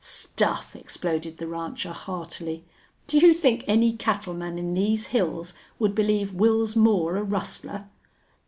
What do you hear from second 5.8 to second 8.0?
believe Wils Moore a rustler?"